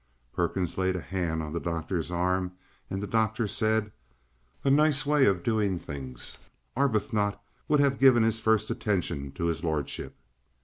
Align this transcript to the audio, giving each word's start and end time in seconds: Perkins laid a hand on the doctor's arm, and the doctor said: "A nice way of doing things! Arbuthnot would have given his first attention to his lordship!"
Perkins 0.33 0.79
laid 0.79 0.95
a 0.95 0.99
hand 0.99 1.43
on 1.43 1.53
the 1.53 1.59
doctor's 1.59 2.09
arm, 2.09 2.53
and 2.89 3.03
the 3.03 3.05
doctor 3.05 3.47
said: 3.47 3.91
"A 4.63 4.71
nice 4.71 5.05
way 5.05 5.27
of 5.27 5.43
doing 5.43 5.77
things! 5.77 6.39
Arbuthnot 6.75 7.39
would 7.67 7.79
have 7.79 7.99
given 7.99 8.23
his 8.23 8.39
first 8.39 8.71
attention 8.71 9.31
to 9.33 9.45
his 9.45 9.63
lordship!" 9.63 10.15